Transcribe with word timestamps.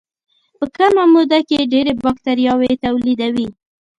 په 0.57 0.65
کمه 0.75 1.03
موده 1.13 1.39
کې 1.47 1.69
ډېرې 1.73 1.91
باکتریاوې 2.03 2.71
تولیدوي. 2.83 3.47